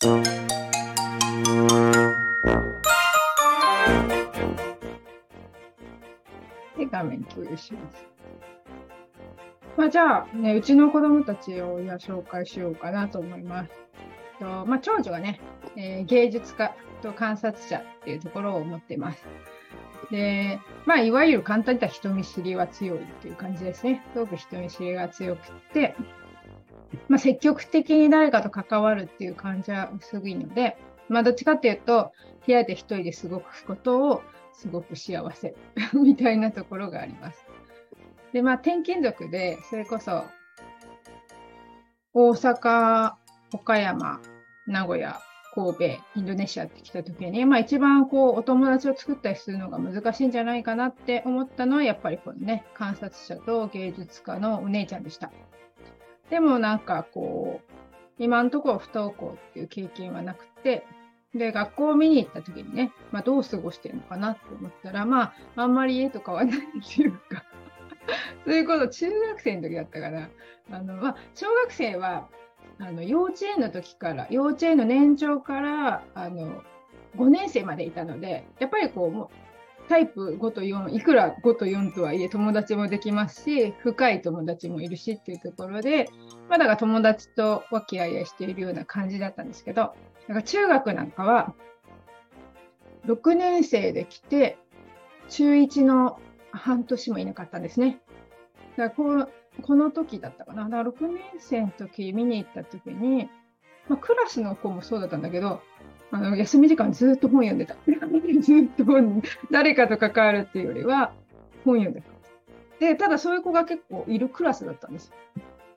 [0.00, 0.08] で、
[6.90, 8.06] 画面共有します。
[9.76, 13.70] まあ、じゃあ、ね、うちの子供たちをじゃ紹介しようかなと思います。
[14.38, 15.38] とまあ、長女がね、
[15.76, 19.22] えー、芸術家と観察者っていうところを持っています。
[20.10, 24.02] で、まあ、いわゆる簡単に言ったら人見知りは強いっていう感じですね。
[24.14, 25.94] すごく人見知りが強くて、
[27.08, 30.76] まあ、積極的に誰かと関わるっていう感じは薄いので、
[31.08, 32.12] まあ、どっちかっていうと、
[32.46, 34.22] 部屋で一人で過ごくことを
[34.52, 35.54] すごく幸せ
[35.94, 37.44] みたいなところがあります。
[38.32, 40.24] で、まあ、転勤族で、それこそ、
[42.12, 43.14] 大阪、
[43.52, 44.20] 岡山、
[44.66, 45.20] 名古屋、
[45.54, 45.84] 神戸、
[46.16, 55.32] インドネシアって来た時に、まあ、一番こうお友達を作ったりするのが難しいんじゃないかなって思ったのは、やっぱりこのね、観察者と芸術家のお姉ちゃんでした。
[56.30, 57.72] でもなんかこう、
[58.18, 60.84] 今のところ不登校っていう経験はなくて、
[61.34, 67.44] で、学校を見に行った時にね、まあ、どう過ごしてるのかなって思ったら、まあ、あんまり家とかはないっていうか
[68.44, 70.28] そういうこと中学生の時だったかな。
[70.72, 72.28] あの、まあ、小学生は、
[72.78, 76.62] あの、幼稚園の時から、幼稚園の年長から、あの、
[77.16, 79.49] 5年生までいたので、やっぱりこ、う
[79.90, 86.08] タイプ5と4、いくら5と4とはいえ友達もできますし、深い友達もいるしっていうところで、
[86.48, 89.90] まだから友達と和気あいあいしているような感じだったんですけど、だ
[90.28, 91.54] から中学なんかは、
[93.06, 94.58] 6年生で来て、
[95.28, 96.20] 中1の
[96.52, 98.00] 半年もいなかったんですね。
[98.76, 99.28] だから
[99.62, 100.68] この時だったかな。
[100.68, 103.28] だから6年生の時見に行った時に、
[103.88, 105.60] まあ、クラスの子もそうだったんだけど、
[106.12, 107.76] あの休み時間ずっと本読んでた。
[108.40, 111.12] ずっと本、誰かと関わるっていうよりは
[111.64, 112.08] 本読んでた。
[112.80, 115.12] で、ただそういう子が結構いるクラスだったんです。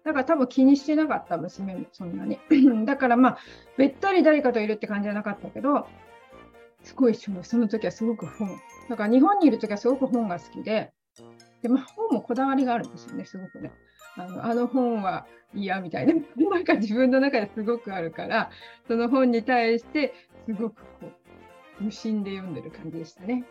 [0.03, 2.39] だから多分気にしてなかった娘もそんなに。
[2.85, 3.37] だからまあ、
[3.77, 5.87] べったり誰かといるって感じじゃなかったけど、
[6.83, 8.49] すごいそのその時はすごく本。
[8.89, 10.91] だから日本にいる時はすごく本が好きで、
[11.61, 13.72] でまあ、本もこだわりがあるんですよね、すごくね。
[14.16, 15.25] あのあの本は
[15.56, 16.13] 嫌みたいな、
[16.50, 18.51] なんか自分の中ですごくあるから、
[18.88, 20.13] その本に対して
[20.46, 21.12] すごくこ
[21.79, 23.46] う無心で読んでる感じでしたね。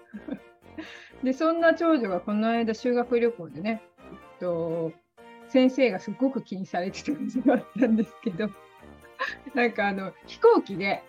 [1.23, 4.93] で、そんな長女がこの間修学旅行でね、えっと、
[5.49, 8.51] 先生がすごく気にされてたことがあったんですけど、
[9.55, 11.03] なんかあの飛行機で、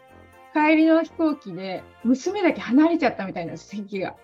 [0.54, 4.16] 帰りの飛行機で娘だけ離れちゃったみたいな席が。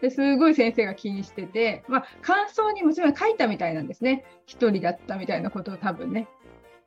[0.00, 4.24] ですごい先生が気にしてて、まあ、感想に娘が書いたみたいなんですね。
[4.46, 6.28] 一人だったみたいなことを多分ね。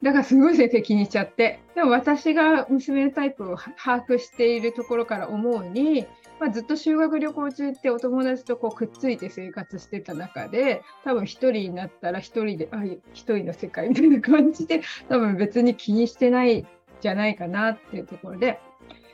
[0.02, 1.62] だからすごい先生気にしちゃって。
[1.76, 6.06] でも私が娘のタイプを把握しているところから思うに、
[6.40, 16.68] まあ、ずっと修学旅行中ってお友達とこうくっついて生活してた中で、多分一人になったら一人で、あ、一人の世界みたいな感じで、多分別に気にしてない
[17.00, 18.60] じゃないかなっていうところで、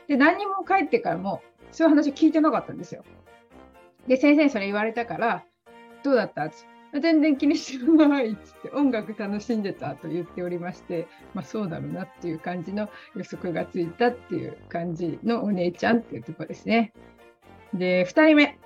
[0.08, 1.40] で、何も帰ってからも、
[1.70, 3.04] そういう話聞いてなかったんですよ。
[4.10, 5.44] で、先生にそれ言われたから、
[6.02, 6.46] どうだった？
[6.46, 6.50] っ
[7.00, 8.32] 全然気にしてない。
[8.32, 8.70] っつって。
[8.72, 16.92] 音楽楽しんでたと言っておりまして、まあ、そうだろうなっていう感じの予測がついたっていう感じのお姉ちゃんっていうとこですね。
[17.72, 18.58] で、2人目。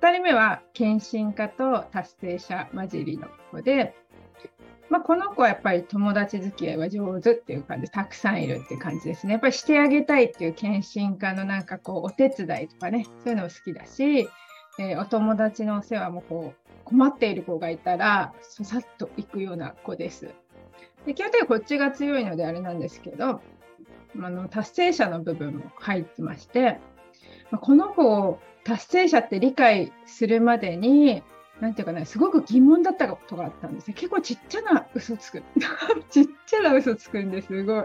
[0.00, 3.96] 2人目は献身家と達成者混じりの子で、
[4.88, 7.90] まあ、この子はやっぱり友達付き合いは上手っていう感じ。
[7.90, 9.32] たくさんいるっていう感じですね。
[9.32, 14.28] やっぱりしてあげたいっていう献身家のなんかこうお手伝いとかね、そういうのも好きだし、
[14.78, 20.30] えー、お友達のお世話もこう困っている子がいたらささっと行くような子です。
[21.06, 23.40] で基本的にこっちが強いのであれなんですけど
[24.20, 26.78] あの達成者の部分も入ってまして
[27.60, 31.22] この子を達成者って理解するまでに
[31.62, 33.94] なんていうかね、すごく疑問だったことがあったんですよ。
[33.94, 35.44] 結構ちっちゃな嘘つく。
[36.10, 37.84] ちっちゃな嘘つくんですすごい。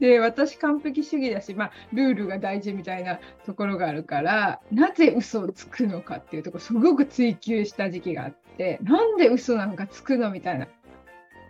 [0.00, 10.68] で私完璧主義だし、まあ、ルールが大事みたいなところがあるからなぜ嘘をつくのかっていうところすごく追求した時期があってなんで嘘なんかつくのみたいな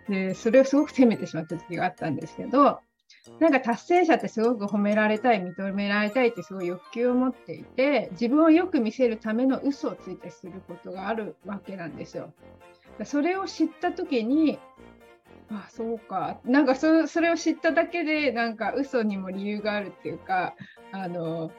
[0.09, 2.79] でそれをすごく責めてしまった時期があったんですけど
[3.39, 12.33] なんか達成者ってすごく褒められたい認められたいってすごい欲求を持っていて自分をよく見せるための嘘をついてすることがあるわけなんですよ。
[13.05, 14.59] それを知った時に
[15.51, 20.55] あそうかなんかそそれを知っただけでなんか嘘にも理由があるっていうか
[20.91, 21.51] あの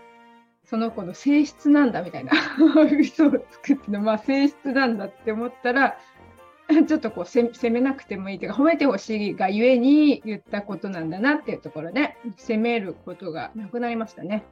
[0.64, 2.32] その子の性質なんだみたいな
[3.00, 5.98] 嘘をつくっていうのは、まあ、性質なんだって思ったら
[6.86, 14.44] ちょっとこう責めなくてもいいというか褒めてほしいがゆえに言ったことなんだなっていうところで責めることがなくなりましたね。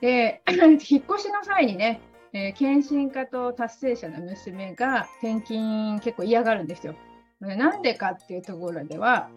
[0.00, 2.00] で 引っ越しの際にね、
[2.32, 6.94] えー、献身家と達成者の娘が転勤結構嫌がるんですよ。
[7.40, 9.28] なんでかっていうところでは、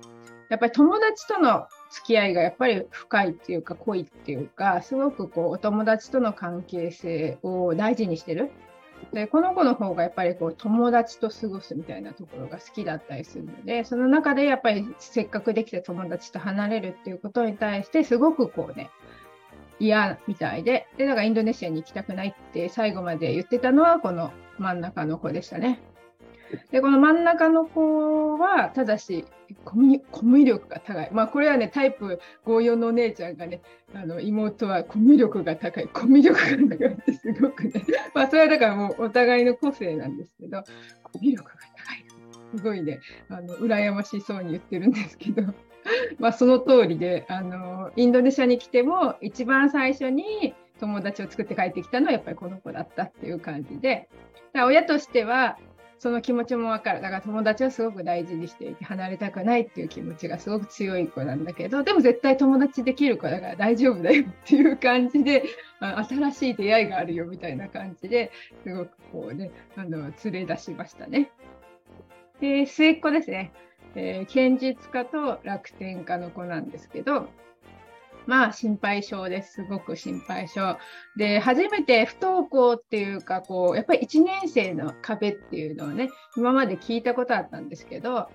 [0.49, 8.49] やっぱり友達との付き合いがやっぱり深いっていうか濃いっていうかすごくこうお友達との関係性を大事にしてる
[9.13, 18.89] でこの子の方がやっぱりこう友達と過ごすみたいなところが好きだったりするのでその中でやっぱりせっかくできた友達と離れるっていうことに対してすごくこうね
[19.79, 25.79] 嫌みたいででだからインドネシアに行きたくないって最後まで言ってたのはこの真ん中の子でしたね。
[26.71, 29.25] で、この真ん中の子は、ただし
[29.63, 31.09] コミ、コミュ力が高い。
[31.11, 33.61] まあ、これはね、タイプ54のお姉ちゃんがね、
[33.93, 35.87] あの妹はコミュ力が高い。
[35.87, 40.63] コミュ力が高いってすごくね、 まあ、それはだからもうお互いの個性なんですけど、
[41.03, 42.05] コミュ力が高い。
[42.57, 42.99] すごいね、
[43.29, 45.43] あの羨ましそうに言ってるんですけど、
[46.19, 54.09] まあ、その通りで、あの、インドネシアに来ても、一番最初に友達を作って帰ってきたのはやっぱりこの子だったっていう感じで、
[54.53, 55.57] 親としては、
[55.99, 57.01] その気持ちもわかる。
[57.01, 65.43] だから友達はすごく大事にしていて、離れたくないっていう気持ちがすごく強い子なんだけど、でも絶対友達できる子だから大丈夫だよっていう感じで、
[65.79, 68.31] 新しい出会いがあるよみたいな感じで
[68.63, 71.29] すごくこうね、あの連れ出しましたね。
[72.39, 73.51] で、末っ子ですね。
[73.95, 77.27] えー、堅実家と楽天家の子なんですけど、
[78.29, 79.53] まあ心配性です。
[79.53, 80.77] すごく心配性。
[81.17, 88.29] で、初めて不登校っていうか、こう、やっぱり1年生の壁っていうのをね、今まで聞いたことあったんですけど、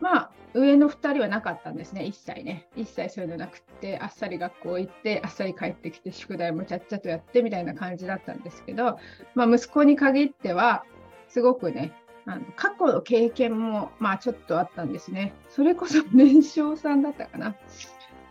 [0.00, 2.68] まあ、上の2人はなかったんですね、一切ね。
[2.76, 8.98] 一切そういうのなくって、あっさり学校行って、あっさり帰ってきて、宿題もちゃっちゃとやってみたいな感じだったんですけど、
[9.34, 10.84] まあ、息子に限っては、
[11.28, 11.94] すごくね、
[12.26, 15.32] あの過去の経験も、まあ、ちょっとあったんですね。
[15.48, 17.56] それこそ年少さんだったかな。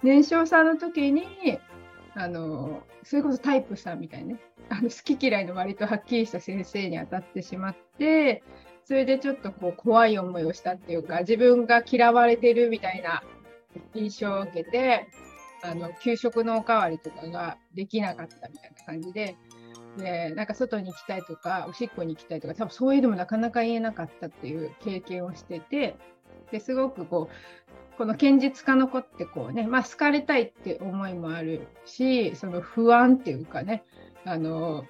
[0.04, 1.24] 年少さんの時に
[2.16, 8.44] あのそれこそタイプさんみたいなねあの好き嫌いの割とはっきりした先生に当たってしまって
[8.86, 13.24] それでちょっとこう怖い思いをしたっていうか自分が嫌われてるみたいな
[13.94, 15.08] 印象を受けて
[15.64, 19.36] あの給食のおかわりとかができなかったみたいな感じで。
[19.98, 25.98] でなんか外に行きたいとかおしっこに行きたいとか多分そういうのもなかなか言えなかったっていう経験をしてて
[26.52, 27.34] ですごくこう
[28.00, 33.84] この堅実家の子ってこうね、まあ、好かれたいって思いもあるし、その不安っていうかね、
[34.24, 34.86] あの、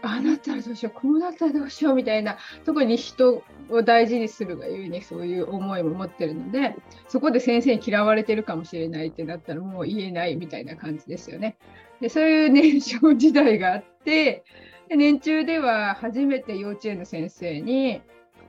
[0.00, 6.74] あなったらどうしよう、こうなったらどうしようみたいな、特に人を大事にするがゆえにそういう思いも持ってるので、
[7.08, 11.58] そこで先生に嫌われてるかもしれないってなったらもう言えないみたいな感じですよね。
[12.00, 14.44] でそういう年少時代があって、
[14.88, 18.00] で年中では初めて幼稚園の先生に、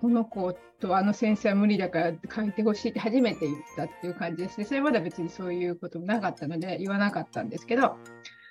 [0.06, 4.66] この子とあの先生は無理だから書いてほしいって初めて言ったっていう感じですね。
[4.66, 7.96] それまで別にそういうこともなかったので言わなかったんですけど、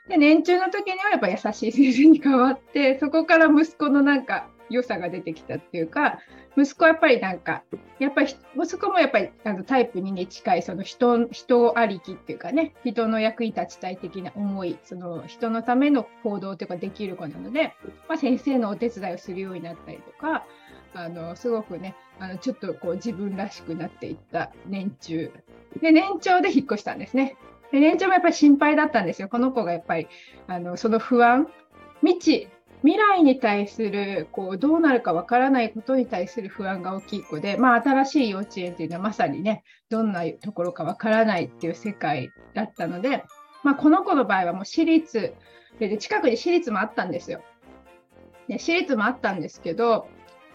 [0.08, 6.18] で年中の時にはやっぱ優しい先生に変わって、 そこから息子のなんか良さが出てきたっていうか、
[6.56, 7.62] 息子はやっぱりなんか、
[8.00, 17.74] やっぱり息子もやっぱりあのタイプ2に近いその人人ありきっていうかね、人の役に立ちたい的な思い、その人のための行動というかできる子なので、
[18.08, 20.44] まあ、先生のお手伝いをするようになったりとか、
[20.94, 25.32] あのすごくねあのちょっとこう自分らしくなっていった年中。
[25.80, 27.36] で年長で引っ越したんですね。
[27.72, 29.28] で年長もやっぱり心配だったんですよ。
[29.28, 30.06] この子がやっぱり
[30.46, 31.48] あのその不安
[32.00, 32.48] 未知。
[32.84, 43.24] 未来に対するこうどうなるかわからないことに対する不安が大きい子で、まあ、新しい幼稚園っていうのはまさにねどんなところかわからないっていう世界だったので、
[43.62, 45.32] まあ、この子の場合はもう私立
[45.78, 47.40] で近くに私立もあったんですよ。
[48.48, 50.06] で私立もあったんですけど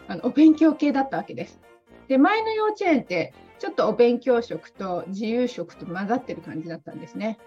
[0.10, 1.60] あのお勉強系だったわけです。
[2.08, 7.38] で前の幼稚園ってちょっとお勉強食と自由食と混ざってる感じだったんですね。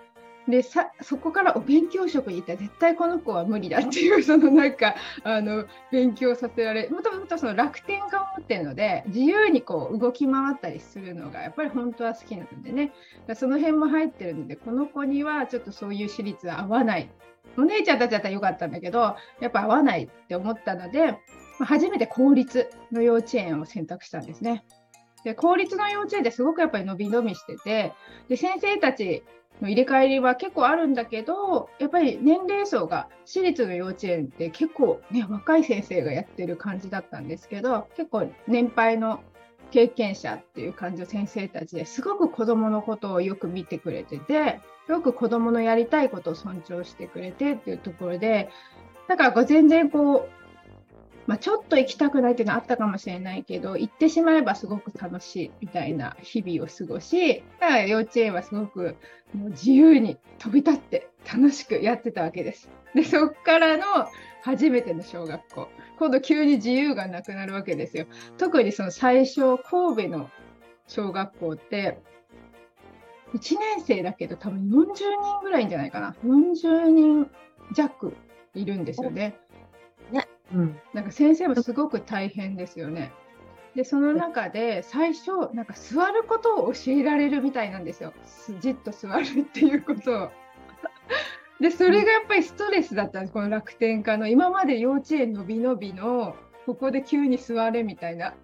[0.49, 12.93] でさそこからお勉強職に行ったら絶対この子は無理だっていう そのなんかあの勉強させられもともとその楽天家を持ってるので自由にこう動き回ったりするのがやっぱり本当は好きなのでね
[13.35, 17.09] その辺も入ってるのでこの子にはちょっとそういう私立は合わない
[17.57, 21.19] お姉ちゃんたちだったらよかったんだけどやっぱ合わないって思ったので
[21.65, 24.65] 初めて公立の幼稚園を選択したんですね。
[25.25, 27.93] で公立の幼稚園ってすごくやっぱり伸び伸びしてて
[28.29, 29.23] で先生たち
[29.61, 39.21] の入れ替えりは結構あるんだけどやっぱり年齢層が私立の幼稚園って結構ね若い先生がやってる感じだったんですけど結構年配の
[39.71, 48.51] 経験者っていう感じの先生たちですごく子どものことをよく見てくれててよく子どものやりたいことを尊重してくれてっていうところで
[49.09, 50.42] だからこう全然こう
[51.27, 58.97] まあ、ちょっと行きたくないっていうのはあったかもしれないけど行ってしまえばすごく楽しいみたいな日々を過ごしだから幼稚園はすごく
[59.35, 62.69] もう自由に飛び立って楽しくやってたわけです。
[62.95, 63.85] でそこからの
[64.43, 68.07] 初めての小学校今度急に自由がなくなるわけですよ。
[68.37, 70.29] 特にその最初神戸の
[70.89, 71.99] 小学校って
[73.35, 76.15] 1年生だけど多分40人ぐらいんじゃないかな。
[76.25, 77.31] 40人
[77.75, 78.13] 弱
[78.55, 79.37] いるんですよね。
[80.55, 80.81] うん。
[80.93, 83.13] なんか先生もすごく大変ですよね。
[83.75, 88.13] で、その中で最初、なんか座ることを教えられるみたいなんですよ。
[88.61, 90.31] じっと座るっていうことを。
[91.61, 94.27] で、それがやっぱりストレスだったんです、この楽天家の。
[94.29, 98.35] 今まで幼稚園のびのびの、ここで急に座れみたいな。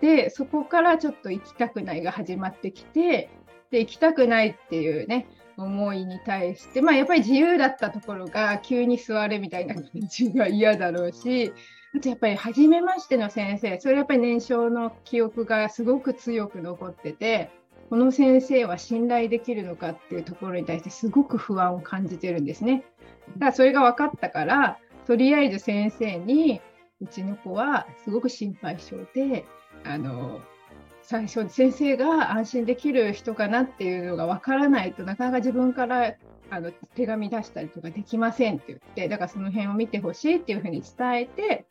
[0.00, 3.30] で、そこからちょっと行きたくないが始まってきて、
[3.70, 5.26] で、行きたくないっていうね、
[5.62, 11.52] 思いに対して、まあやっぱり自由だったところが急に座れみたいな感じが嫌だろうし、
[11.94, 17.50] あとやっぱり初めましての先生、それやっぱり年少の記憶がすごく強く残ってて、
[17.90, 22.84] この先生は信頼できるのかっていうところに対してすごく不安を感じてるんですね。
[23.36, 26.60] だからそれが分かったから、とりあえず先生に、
[27.02, 29.44] うちの子はすごく心配性で、
[29.84, 30.40] あの、
[31.12, 36.14] 最初先生が安心できる人かなっていうのが分からないとなかなか自分から
[36.48, 41.66] あの手紙出したりとかできませんって言ってだからその辺を見てほしいっていうふうに伝えて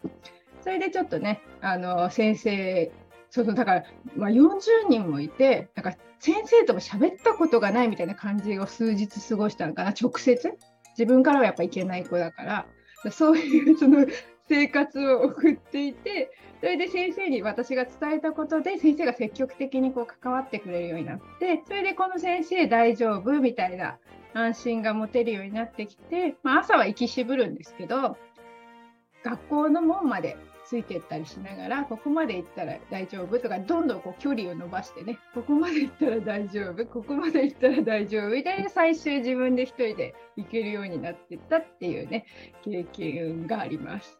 [0.62, 2.92] それでちょっとねあの先生
[3.32, 3.84] そうそうだから、
[4.16, 10.54] まあ、40人もいてだか先生とも喋ったことがないみたいな感じを数日過ごしたのかな直接。
[10.92, 12.66] 自分からはやっぱいけない子だから。
[13.12, 14.06] そういうその
[14.48, 16.30] 生活を送っていて
[16.62, 23.98] それで先生に私が伝えたことで先生が積極的にこう関わってくれるようになってそれでこの先生大丈夫みたいな
[24.36, 28.16] 安心が持てるようになってきて、まあ、朝は行きしぶるんですけど
[29.24, 42.26] 学校の門までついてったりしながらここまで行ったら大丈夫とかどんどんこう距離を伸ばしてねここまで行ったら大丈夫ここまで行ったら大丈夫みたいな最終自分で一人で行けるようになってったっていうね
[42.64, 44.20] 経験があります。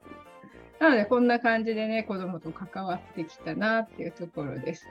[0.82, 4.88] なのでこんな感じでね子供と関わってきたなっていうところです。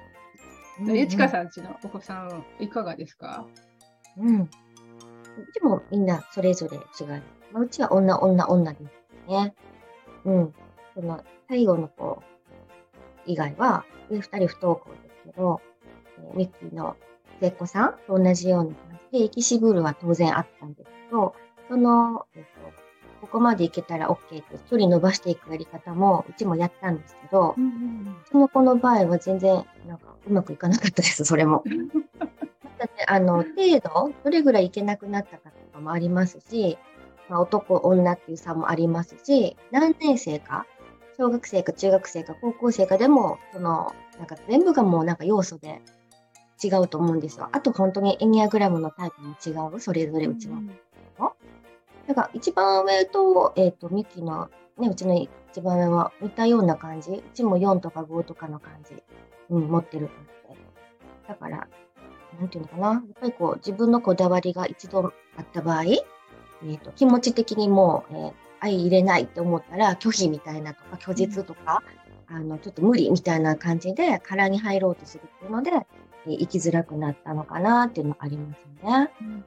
[0.81, 3.45] うんうん、ゆちかさんちのお子さんいかがですか？
[4.17, 4.43] うん。
[4.43, 4.49] う
[5.53, 7.23] ちもみんなそれぞれ違う。
[7.53, 8.85] まあ、うちは女、女、女です
[9.29, 9.55] ね。
[10.25, 10.55] うん。
[10.95, 12.23] その最後の子
[13.27, 15.61] 以外は、上二人不登校ですけど、
[16.19, 16.97] えー、ミッキーの
[17.41, 21.35] 末っ子さんと同じような感じで、行きしぶるは当然あったんですけど、
[21.69, 22.49] その、えっ、と、
[23.21, 31.63] ここまで行けたら OK って距離伸ばしていくやり方もうちもやったんですけど、うんうん、その子の場合は全然なんかうまくいかなかったです、それも。
[32.79, 36.79] だってあの程度、どれぐらいいけなくなったかとかもありますし、
[37.29, 40.67] まあ、男、女っていう差もありますし、何年生か、
[41.19, 45.83] 小学生か中学生か高校生かでも、その、なんか全部がもうなんか要素で
[46.63, 47.51] 違うと思うんですよ。
[47.53, 50.57] あと本当にエニアグラムのタイプも違う、それぞれうちは。
[50.57, 50.71] うん
[52.11, 57.13] だから一番上と、えっ、ー、と、ミキの、ね、うちの一番上は似たような感じ。
[57.13, 59.01] うちも4とか5とかの感じ、
[59.49, 60.61] うん、持ってる感じで。
[61.29, 61.69] だから、
[62.41, 62.89] なんていうのかな。
[62.89, 71.85] やっぱりこう、自分のこだわりが一度あった場合、えっ、ー、と、気持ち的にもう、えー、相入れないって思ったら、拒否みたいなとか、拒絶とか、
[72.29, 75.71] うん、あの、ちょっと無理みたいな感じで、殻に入ろうとするっていうので、
[76.27, 79.11] えー、生きづらくなったのかなっていうのはありますよね。
[79.21, 79.45] うん、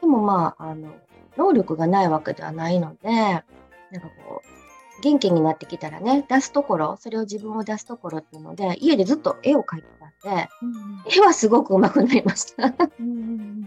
[0.00, 0.92] でもまあ、あの、
[1.36, 12.72] 能力がないわけではないので、なんかこう、元気になってきたらね、出すところ、それを自分を出すところっていうので、家でずっと絵を描いてたんで、うん、絵はすごく上手くなりました。
[12.98, 13.62] うん、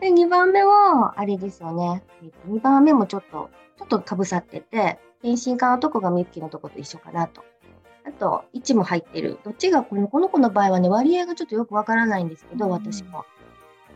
[0.00, 2.02] で、2番目は、あれですよね。
[2.48, 7.42] 2番目もちょっと、ちょっとかぶさってて、変身家のとこがミッキーのとこと一緒かなと。
[8.06, 9.38] あと、位置も入ってる。
[9.44, 13.24] どっちがこの、この子の場合はね、割合がちょっとよくわからないんですけど、私も。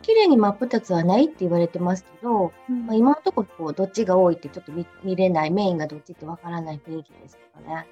[0.03, 4.73] 綺麗に真っ二つはないって言われてますけど、うん、まあ、今のところこうどっちが多いってちょっと
[5.05, 7.87] 見れないメインがどっちってわからない雰囲気ですけどね。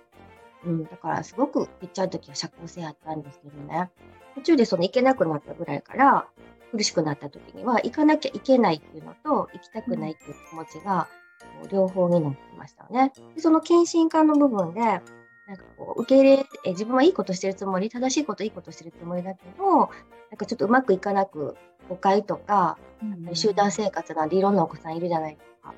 [0.64, 3.90] うん、だからすごくちっちゃい時は社交性あったんですけどね。
[4.35, 6.26] 途中でその行けなくなったぐらいから
[6.73, 11.09] 苦しくなった時には行かなきゃいけないっていうのと行きたくないっていう気持ちが
[11.71, 13.12] 両方になってましたよね。
[13.35, 17.88] でその献身感の部分でなんかこう受け入れえ自分はいいことしてるつもり？
[17.88, 19.88] 正しいこといいことしてるつもりだけどなん
[20.37, 21.57] かちょっとうまくいかなく
[21.90, 22.78] 誤解とか、
[23.28, 25.75] うん、集団生活なんでいろんなお子さんいるじゃないですか。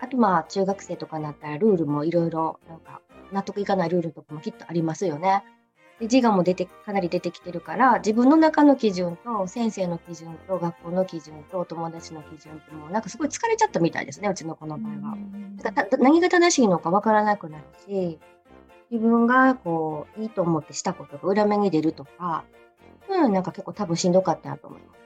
[0.00, 5.44] あとまあ中学生とかになったらルールもいろいろなんか納得いかないルールとかもきっとありますよね。
[6.00, 15.18] で自我も出てかなり出てきてるから自分の中の基準と先生の基準と学校の基準と友達の基準ってもうなんかすごい疲れちゃったみたいですねうちの子の場合は。
[15.62, 18.18] だから何が正しいのかわからなくなるし
[18.90, 22.44] 自分がこういいと思ってしたことが裏目に出るとか
[23.08, 25.01] うん、なんか結構多分しんどかったなと思います。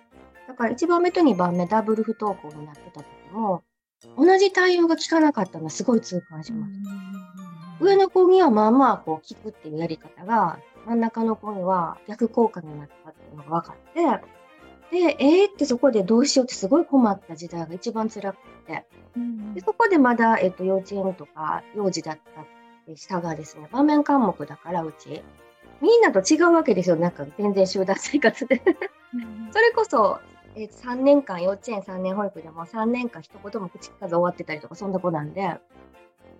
[0.46, 3.62] だから1番目と2番目ダブル不登校になってた時も、
[4.16, 6.72] 同じ対応が効かなかったのはすごい痛感しまし
[7.80, 7.84] た。
[7.84, 14.00] 上の子にはまあまあこう聞くっていうやり方が、真ん中の子には逆効果になったっていうのが分かって、
[14.90, 18.36] で、えーってそこでどうしようってすごい困った時代が一番辛く
[18.66, 18.86] て、
[19.16, 25.22] うんでそこでまだ、えっと、幼稚園とか幼児だった下がですね、場面科目だからうち、
[25.80, 28.62] みんなと違うわけですよ、なんか全然集団生活で。
[29.52, 30.20] それこそ、
[30.56, 35.60] えー3年間、幼稚園3年保育でも3年間一言も口聞かず終わってたりとか、そんな子なんで、ま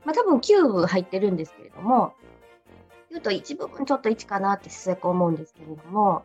[0.06, 2.14] あ多分9部入ってるんですけれども、
[3.10, 6.24] 言うと一部分ちょっと1かなってすごく思うんですけれども、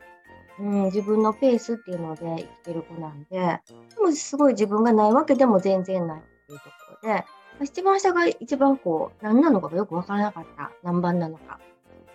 [0.59, 6.71] うん、自分のペースっていうので生きてる子なんで、でもすごい自分がないわけでも全然ないっていうとこ
[7.03, 7.25] ろで、ま
[7.59, 10.71] あ一番下が一番こう、何なのかがよくわからなかった。
[10.81, 11.59] 何番なのか。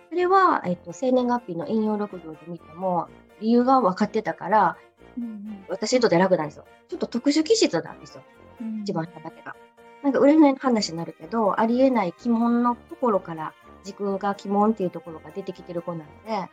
[0.09, 4.77] それは、えっと、生年月日の引用録行で見ても、理由が分かってたから、
[5.69, 6.65] 私にとって楽なんですよ。
[6.87, 8.23] ちょっと特殊気質なんですよ。
[8.81, 9.55] 一番下だけが。
[10.03, 16.49] なんか占いの話になるけど、ありえない鬼門のところから、時空が鬼門っていうところが出てきてる子なんで、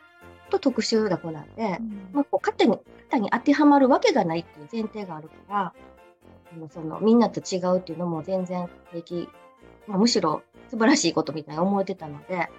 [0.49, 1.79] と特殊な子なんで、
[2.13, 2.77] まあ、こう勝手に
[3.09, 5.73] 型に当てはまるわけがないっていう前提があるから、
[6.69, 9.29] そのみんなと違うっていうのも全然平気、
[9.87, 12.49] まあ、むしろ素晴らしいことみたいに思えてたので、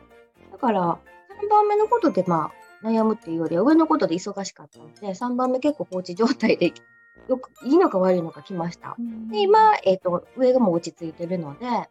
[0.52, 0.98] だから
[1.42, 6.72] 3番目のことでまあ悩むっていうよりは上のことで忙しかったので、3番目結構放置状態で
[7.28, 8.96] よくいいのか悪いのか来ました。
[9.30, 11.88] で今、えっと上がもう落ち着いてるので、あ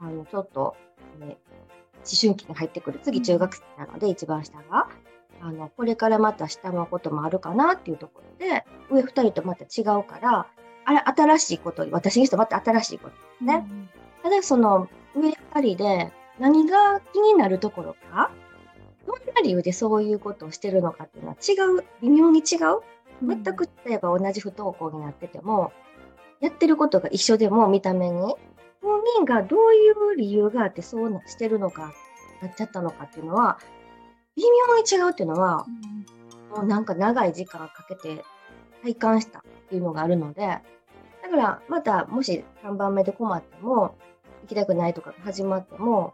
[0.00, 0.76] のちょっと、
[1.18, 1.36] ね、思
[2.20, 4.88] 春期に入ってくる次中学生なので、一番下が。
[5.40, 10.46] あのこれからまた下のこともあるかなっていうところで上2人とまた違うから
[10.86, 13.66] あれ新しいこと私にしてまた新しいことね、
[14.22, 18.30] ただその上2人で何が気になるところか
[19.34, 22.80] な理由でそういうことをしてるのかっていうのは違う微妙に違う。
[23.22, 25.72] 全く例えば同じ不登校になってても
[26.40, 28.34] やってることが一緒でも見た目に
[28.82, 31.94] 本人がどういう理由があってそうなしてるのか
[32.42, 33.58] なっちゃったのかっていうのは
[34.36, 35.66] 微妙に違うっていうのは、
[36.54, 38.22] もうなんか長い時間かけて
[38.82, 40.62] 体感したっていうのがあるので、だ
[41.30, 43.96] からまたもし3番目で困っても、
[44.42, 46.12] 行きたくないとかが始まっても、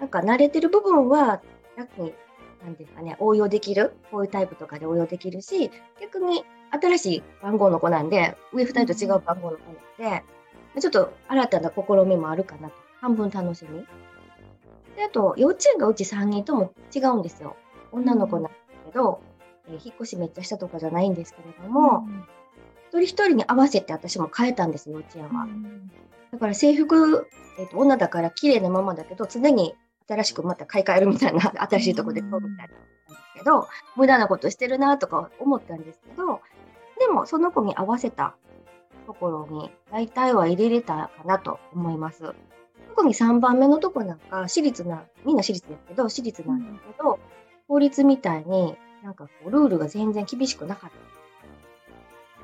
[0.00, 1.42] なんか慣れてる部分は
[1.76, 2.14] 楽に、
[2.62, 9.64] なんですかね、応用できる、こういうタイプとかで応用できるし、逆に新しい番号の子なんで、上2人と違う番号の子
[10.02, 10.24] なんで、
[10.80, 12.74] ちょっと新たな試みもあるかなと。
[13.00, 13.86] 半分楽しみ。
[14.96, 17.56] で、あと、幼稚園がうち3人とも違うんですよ。
[17.92, 19.20] 女の子なんですけど、
[19.68, 22.08] えー引っ越しめっちゃしたとかじゃないんですけれども、
[22.88, 25.46] 一人一人に合わせて私も変えたんです、幼稚園は。
[26.32, 29.74] だから制服、えーと女だから綺麗なままだけど、常に
[30.08, 36.40] 新しくまた買い替えるみたいな、新しいとこで買うみたいななんですけど、無駄なことしてるなとか思ったんですけど、
[36.98, 38.34] でもその子に合わせた
[39.06, 42.34] ところに大体は入れれたかなと思います。
[42.96, 47.18] 特に3番目のとこなんか、私立な、みんな私立ですけど、私立なんですけど、
[47.68, 50.96] 法律みたいになんかこう、ルールが全然厳しくなかった。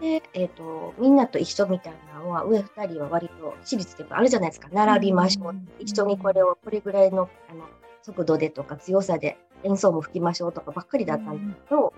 [0.00, 4.68] で、えっ、と、みんなと一緒みたいなのは、上2人は割と私立ってあるじゃないですか。
[4.72, 5.50] 並びましょう。
[5.50, 7.64] うん一緒にこれを、これぐらいのあの
[8.02, 11.94] 速度でとか強さで演奏も吹きましょうとかばっかりだったんですけど、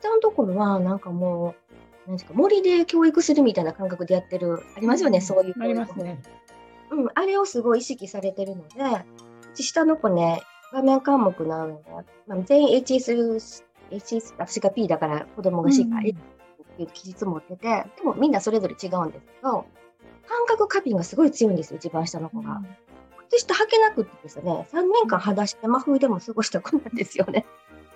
[0.00, 1.54] 下のところはなんかも
[2.06, 5.54] う、なんですか、森で教育するみたいな感覚でやってる、ありますよね、そういう。
[5.60, 6.20] ありますね。
[6.90, 9.04] うん、あれをすごい意識されてるので、
[9.54, 10.42] 下の子ね、
[10.72, 11.80] 画面科目の上ね、
[12.26, 16.16] まあ、全員 HS、HS、私が P だから子供が C か、うん
[16.72, 19.66] っていう記述持ってて、でもみんなそれぞれ違うんですけど、
[20.26, 22.62] 感覚過敏がすごい強いんですよ、一番下の子が。
[23.30, 27.46] 靴下履けなくってですね、3年間裸足で真冬でも過ごした子なんですよね。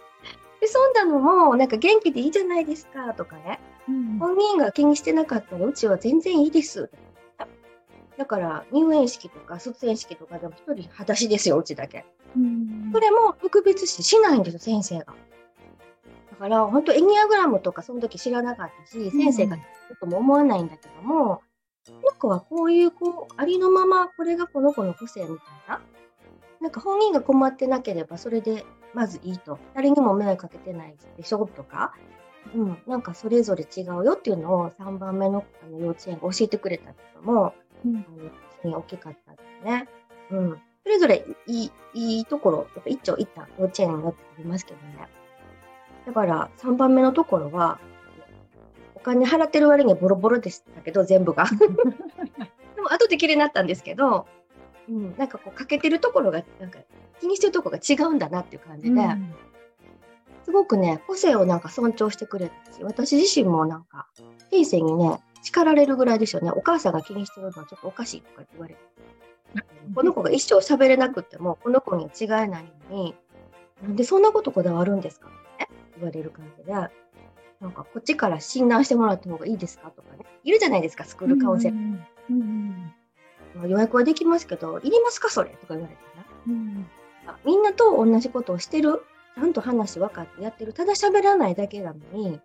[0.61, 6.91] で、そんなのも、なんか元気でいいじゃないですかとかね、うん本人が気にしてなかったら、うちは全然いいです。
[8.17, 12.07] だから、入園式とか卒園式とかでも一人裸足ですよ、うちだけ。
[12.37, 15.15] うんそれも特別視しないんですよ、先生が。
[16.39, 19.63] だから、本当エニアグラムとかその時知らなかったし、先生がちょ
[19.95, 21.43] っとも思わないんだけども、
[21.87, 25.37] この子はこういう子、ありのままこれがこの子の個性みたい
[25.69, 25.81] な。
[26.61, 29.59] なんか本人が困ってなければそれでまずいいと。
[29.75, 31.95] 誰にも迷惑かけてないでしょとか。
[32.55, 38.07] うん、なんかそれぞれ違うよっていうのを3番目のあの幼稚園が教えてくれたのも、うん
[38.65, 39.89] 大きかったですね。
[40.31, 40.61] うん。
[40.83, 45.09] それぞれいい、いいところ、やっぱ一長一短幼稚園になってありますけどね。
[46.07, 47.79] だから3番目のところは、
[48.95, 51.47] お金払ってる割にはボロボロでしたけど、全部が。
[52.77, 54.27] でも後で綺麗になったんですけど、
[54.89, 56.79] うん、なんかこう欠けてるところが、なんか
[57.21, 59.01] 気にしてるところが違うんだなっていう感じで、
[60.45, 64.07] すごくね、個性をなんか尊重してくれるし、私自身もなんか、
[64.51, 66.51] 先生にね、叱られるぐらいでしょうね。
[66.53, 68.81] お母さんが気にしてるのはちょっとおかしいとか言われて。
[69.95, 73.15] この子が一生喋れなくっても、この子には違いないのに、
[73.83, 75.29] なんでそんなことこだわるんですか？
[75.97, 76.73] 言われる感じで。
[76.73, 80.25] なんかこっちから診断してもらった方がいいですかとかね。
[80.45, 81.79] いるじゃないですか、スクールカウンセラー。
[81.79, 82.95] うんうん
[83.55, 86.27] まあ予約はできますけど、いりますかそれとか言われてな。
[86.49, 86.87] うん
[87.45, 89.03] みんなと同じことをしてる、
[89.35, 92.41] ちゃんと話分かってやってる、ただ喋らないだけなのに、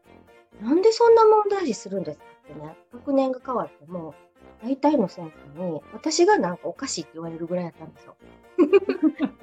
[0.62, 4.16] なんでそんな問題視するんですかってね、学年が変わっても、
[4.64, 8.16] 大体の先生に、私がなんかおかしいって言われるぐらいだったんですよ。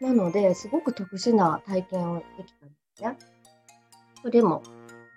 [0.00, 3.16] なので、すごく特殊な体験をできたんですね。
[4.22, 4.62] それも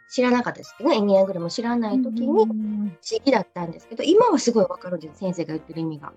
[0.09, 6.13] 知らなかったですけどね、エニアグラム知らない時に不思議だったんですけど、今はすごいわかるんです、先生が言ってる意味が。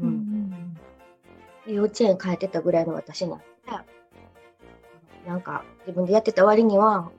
[0.00, 0.76] ううんん
[1.66, 3.44] 幼稚園帰ってたぐらいの私なんで、
[5.26, 7.10] なんか自分でやってた割には、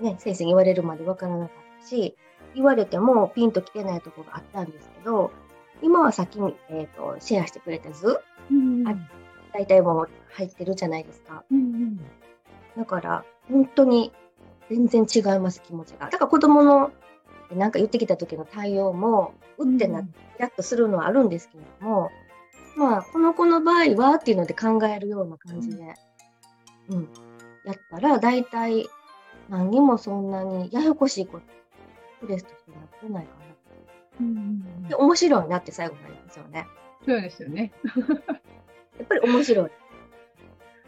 [0.00, 2.16] ね、先生に言われるまでわからなかったし、
[2.54, 5.32] 言われてもピンときてないところがあったんですけど、
[5.82, 8.88] 今は先に、えー、とシェアしてくれた図、うん。
[8.88, 8.94] あ
[9.52, 11.44] 大体もう入ってるじゃないですか。
[11.50, 12.00] うん
[12.76, 14.12] だから、本当に
[14.68, 16.10] 全然違います、気持ちが。
[16.10, 16.92] だから子供の
[17.54, 22.10] なんか言ってきた時の対応も、うってなって、イラッとするのはあるんですけれども、
[22.76, 25.94] まあ、この子の場合はっていうので考えるような感じで、
[26.90, 27.08] うん、
[27.64, 28.86] やったら、大体
[29.48, 31.44] 何にもそんなにややこしいこと、
[32.18, 33.30] ストレスとしてなってないか
[34.20, 34.88] うんうんな。
[34.90, 36.66] で、面白いなって最後になりますよね。
[37.06, 37.72] そうですよね。
[38.98, 39.70] やっぱり面白い。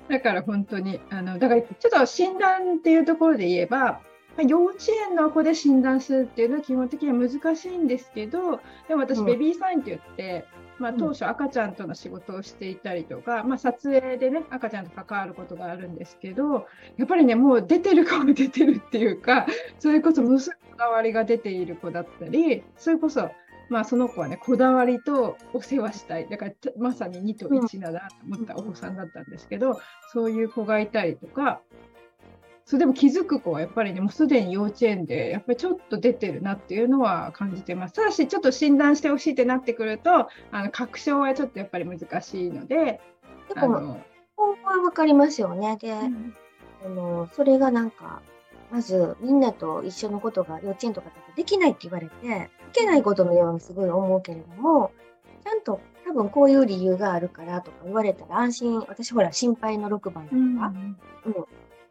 [0.09, 4.01] だから本当に、あの、だからちょっと診断っていうところで言えば、ま
[4.39, 4.79] あ幼稚
[5.11, 10.47] 園の子で診断するっていうのは基本的には難しいんですけど、でも私、うんベビーサインって言って、
[10.79, 16.67] まあ、うん当初赤ちゃんとの仕事をしていたりとか、まあ、撮影でね、赤ちゃんと関わることがあるんですけど、
[16.97, 19.47] やっぱりね、もう出てる子は出てるっていうか、
[19.79, 20.45] それこそものこ
[20.79, 23.31] だわりが出ている子だったり、それこそ、
[23.69, 26.29] まあ、その子はね、こだわりとお世話したい。
[26.29, 29.81] だから、たまさに2と1だなと思ったお子さんだったんですけど、
[30.13, 31.61] そういう子がいたりとか、
[32.65, 37.95] それでも気づく子はやっぱりね、もうすでに幼稚園で、やっぱりちょっと出てるなっていうのは感じてます。
[37.95, 43.01] ただし、ちょっと診断してほしいってなってくると、あの確証はちょっとやっぱり難しいので、
[44.37, 45.77] 方法はわかりますよね。
[45.79, 46.35] で、うん
[46.85, 48.23] あの、それがなんか、
[48.71, 52.31] まずみんなと一緒のことが幼稚園とかだとできないって言われて、い
[52.69, 54.93] けないことのようにすごい思うけれども、
[55.45, 61.47] ちゃんと多分こういう理由があるからとか言われたら安心、私ほら心配の6番だとか、うん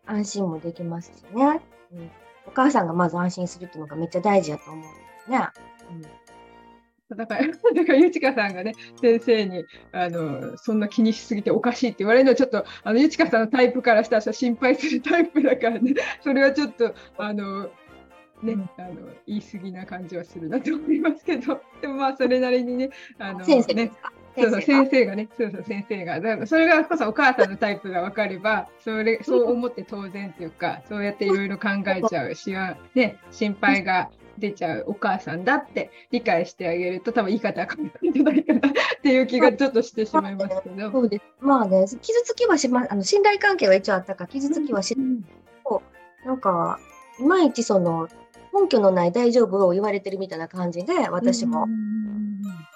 [0.10, 1.62] 安心もできますしね、
[1.92, 2.12] うん。
[2.48, 4.88] お母さんがまず安心するっていうのがめっちゃ大事やと思うんで
[5.26, 5.38] すね。
[7.16, 9.64] だから、だから、ゆちかさんがね、先生に、
[9.94, 17.70] あの、そんな気にしすぎておかしいって言われるのは、ちょっと、あの、ゆちかさんのタイプからしたら心配するタイプだからね、それはちょっと、あの、
[18.44, 18.70] ね、うん。
[18.78, 18.96] あの、
[19.26, 23.92] 言い過ぎな感じはするなと思いますけど、 でもまあ、それなりにね、あの、先生でね。
[24.38, 40.92] そうそう先生がね、そうそう先生が、だからそれがこそお母さんのタイプが分かれば、それそう思って当然っていうか、そうやっていろいろ考えちゃうしは、ね、心配が出ちゃうお母さんだって理解してあげると、多分言い方が変わるんじゃないかなっていう気がちょっとしてしまいますけど。
[40.92, 41.24] そうです。
[41.40, 45.26] まあね、傷つきはしま、あの信頼関係は一応あったから、傷つきはしうん。
[46.26, 46.80] なんか、
[47.20, 48.08] いまいちその、
[48.54, 51.68] 根拠のない大丈夫を言われてるみたいな感じで、私も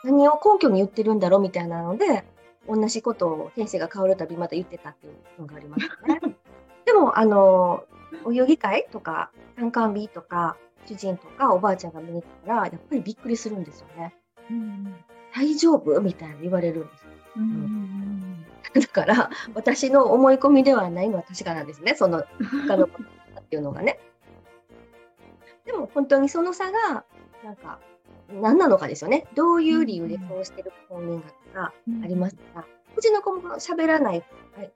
[0.03, 2.23] 何を根拠に言ってるんだろうみたいなので、
[2.67, 6.19] 同じことを先生が変わるたびまた言ってたっていうのがありますね。
[6.85, 7.83] でも、あの、
[8.23, 14.15] お遊戯会とか、参観日とか、主人とかおばあちゃんが見に来たら、やっぱりびっくりするんですよね。
[14.49, 14.95] うん
[15.33, 17.09] 大丈夫みたいな言われるんですよ。
[17.37, 21.95] うんうん だから、私の思い込みではないのは確かなんですね。
[21.95, 22.23] その、
[22.67, 23.01] 他のこ
[23.35, 23.99] とっていうのがね。
[25.65, 27.03] でも、本当にその差が、
[27.43, 27.79] なんか、
[28.31, 29.27] 何なのかですよね。
[29.35, 32.41] どういう理由でそうしてる本人がうんありますか。
[32.55, 34.23] ら、うちの子も喋らない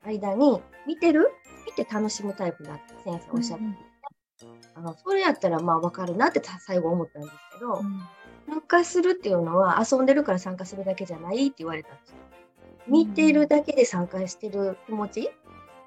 [0.06, 1.32] 間に、見てる？
[1.66, 3.66] 見て楽しむタイプだって先生おっしゃって、
[4.76, 7.82] あのそれやったらまあ分かるなって最後思ったんですけど、
[8.48, 12.18] 参加するっていうのは遊んでるから参加するだけじゃないって言われたんですよ。
[12.88, 15.32] 見てるだけで参加してる気持ち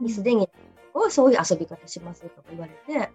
[0.01, 0.51] にすでに、
[0.95, 3.11] はそういう遊び方しますとか言われて、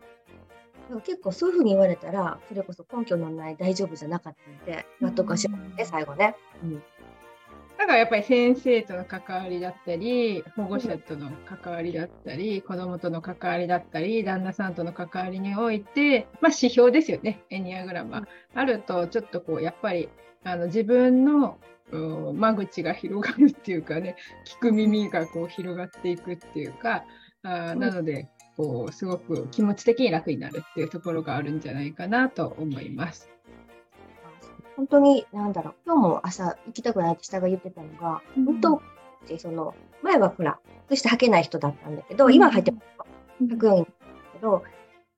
[0.93, 6.35] だから結構そういうふうに言われたら、それこそ根拠のない大丈夫じゃなかったので、納得はしますね、最後ね。
[6.63, 6.83] うん
[7.75, 18.27] だからやっぱり先生との関わりだったり、保護者との関わりだったり、子供との関わりだったり、旦那さんとの関わりにおいて、まあ指標ですよね、エニアグラムは。
[18.53, 20.07] あると、ちょっとこう、やっぱり、
[20.45, 21.57] あの自分の
[21.91, 27.03] うん間口が広がるっていうかね、聞く耳がこう広がっていくっていうか、
[27.43, 33.29] あーなので、こう、すごく気持ち的に楽になるっていうところがあるんじゃないかなと思います。
[34.75, 38.81] 本当に、なんだろう、今日も朝行きたくないって下が言ってたのが、うん本当、
[39.37, 42.83] その、前はほら、靴下履けない人だったんだけど、今は履いてます。
[43.43, 44.63] 履くようになったけど、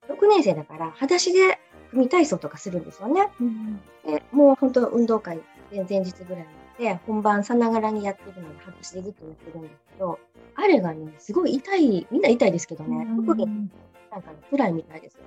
[0.09, 1.59] 6年生だから、裸足で
[1.91, 3.29] 組体操とかするんですよね。
[3.39, 5.39] うんでもう本当運動会
[5.71, 10.19] 前々日ぐらいにで本番さながらにやってるのに裸足でずっとやってるんですけど
[10.55, 13.69] あれがねすごい痛いみんな痛いですけどね特に
[14.11, 15.19] なんかね辛いみたいですよ。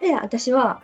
[0.00, 0.82] で私は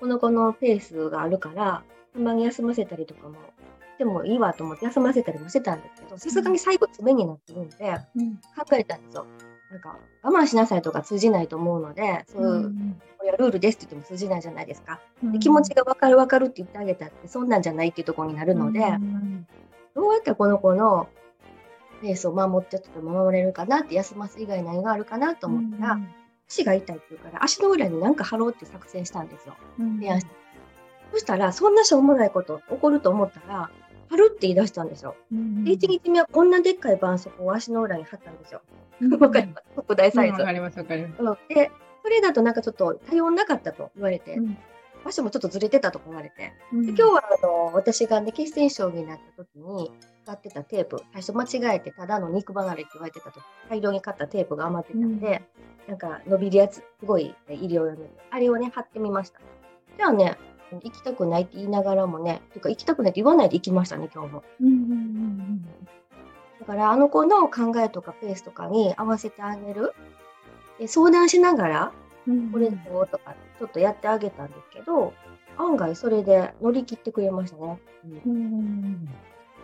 [0.00, 7.76] この子のペースがあるからたまに休ませたりとかもしてもいいわと思って休ませたりもしてたんですけどさすがに最後爪になってるんで
[8.16, 8.36] うん。
[8.36, 9.26] 考えたんですよ
[9.72, 12.74] なんか我慢しなさいとか通じないと思うのでそういう、
[13.16, 15.00] これはルールですって言っても通じないじゃないですか。
[15.22, 19.46] で気持ちが分かる分かるって言ってあげたってそんなんじゃないっていうところになるので、うん
[19.94, 21.08] どうやってこの子の
[22.00, 26.00] ペースを守ってっと守れるかなって休ます以外何があるかなと思ったら、
[26.48, 29.54] 足が痛いって言うから足の裏に何か貼ろうって作戦したんですよ。
[29.78, 30.32] うん提案して
[31.12, 33.70] そしたらそんなしょうもないこと起こると思ったら
[34.08, 35.14] 貼るって言い出したんですよ。
[35.30, 38.62] うんで1日目はこんなでっかい絆創膏を足の裏に貼ったんですよ。
[39.02, 39.20] うん。
[39.20, 39.64] わかります。
[39.76, 40.40] 特大サイズ。
[40.40, 41.22] わかりますわかります。
[41.22, 41.36] うん。
[41.54, 41.70] で
[42.02, 44.58] それだとなんかちょっと対応なかったと言われて、うん。
[45.04, 46.52] 足もちょっとずれてたとか言われて。
[46.72, 46.86] うん。
[46.86, 49.90] で今日はあの私がね血栓症になった時に
[50.24, 55.42] 使ってたテープ最初間違えてただの肉離れって言われてた時大量に買ったテープが余ってたんで、
[55.88, 57.98] なんか伸びるやつすごい医療用の
[58.30, 59.40] あれをね貼ってみました。
[59.96, 60.36] じゃあね
[60.72, 64.44] 行きたくないって言いながらもねてか行きたくないって言わないで行きましたね今日も。
[64.60, 65.68] うんうん
[66.62, 69.94] だからあの子の考えとかペースとかに合わせてあげる。
[70.78, 71.92] で相談しながら
[72.26, 72.38] うん。
[72.38, 75.12] うんこれどうとかちょっとやってあげたんですけど
[75.56, 77.80] 案外それで乗り切ってくれましたね、
[78.24, 78.32] うん。
[78.32, 79.08] うん。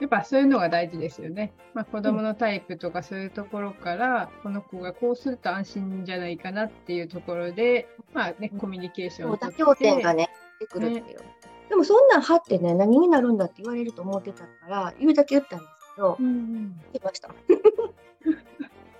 [0.00, 1.52] やっぱそういうのが大事ですよね。
[1.72, 8.58] まあ、子供のタイプとかそういうところから、この子がこうすると安心じゃないかなっていうところで、まあね、うん。
[8.58, 10.28] コミュニケーションをとって妥協点がね
[10.60, 11.18] 出てくるっていう、
[11.68, 15.64] でもそんなん貼ってね何になるんだって言われると思ってたから言うだけ言ったんで
[15.98, 16.80] どうんうん。
[16.92, 17.34] 言いました。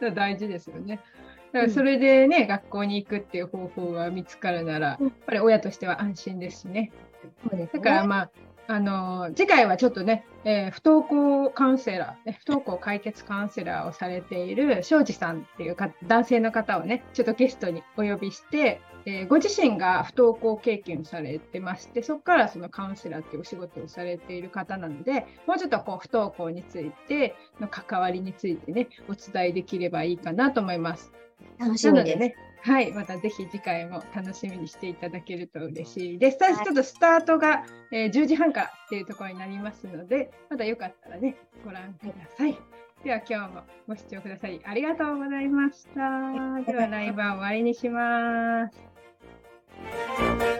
[0.15, 1.01] 大事ですよね。
[1.53, 5.07] だからそれでね、学校に行くっていう方法が見つかるなら、うん。
[5.07, 6.93] やっぱり親としては安心ですしね。
[7.43, 7.81] そうですね。
[7.83, 8.31] だからまあ、
[8.71, 31.13] あの次回はちょっとね、えー不登校カウンセラー、ね、不登校解決カウンセラーをされている庄司さんっていうか男性の方をね、ちょっとゲストにお呼びして、えーご自身が不登校経験をされてまして、そこからそのカウンセラーっていうお仕事をされている方なので、もうちょっとこう不登校についての関わりについてね、お伝えできればいいかなと思います。
[31.59, 36.39] 楽しみでね、はい、またぜひ次回も楽しみにしていただけると嬉しいです。
[36.41, 42.59] 最初ちょっとスタートが、えー10時半からっていうところになりますので、またよかったらね、ご覧ください。
[43.05, 46.01] では今日もご視聴くださりありがとうございました。
[46.71, 48.88] ではライブは終わりにします。
[49.81, 50.58] Música